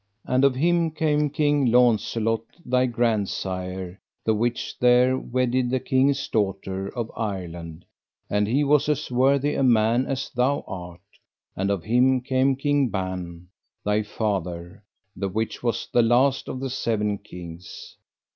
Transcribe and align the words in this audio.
And 0.25 0.43
of 0.43 0.55
him 0.55 0.89
came 0.89 1.29
King 1.29 1.67
Launcelot 1.71 2.41
thy 2.65 2.87
grandsire, 2.87 3.99
the 4.25 4.33
which 4.33 4.75
there 4.79 5.15
wedded 5.15 5.69
the 5.69 5.79
king's 5.79 6.27
daughter 6.27 6.87
of 6.95 7.11
Ireland, 7.15 7.85
and 8.27 8.47
he 8.47 8.63
was 8.63 8.89
as 8.89 9.11
worthy 9.11 9.53
a 9.53 9.61
man 9.61 10.07
as 10.07 10.31
thou 10.31 10.63
art, 10.67 11.01
and 11.55 11.69
of 11.69 11.83
him 11.83 12.19
came 12.19 12.55
King 12.55 12.89
Ban, 12.89 13.49
thy 13.85 14.01
father, 14.01 14.83
the 15.15 15.29
which 15.29 15.61
was 15.61 15.87
the 15.93 16.01
last 16.01 16.47
of 16.47 16.59
the 16.61 16.71
seven 16.71 17.19
kings. 17.19 17.95